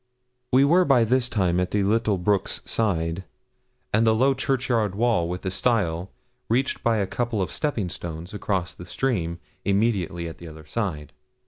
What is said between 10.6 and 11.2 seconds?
side.